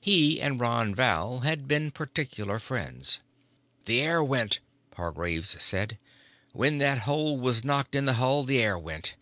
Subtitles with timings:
[0.00, 3.20] He and Ron Val had been particular friends.
[3.84, 4.58] "The air went,"
[4.96, 5.96] Hargraves said.
[6.52, 9.14] "When that hole was knocked in the hull, the air went.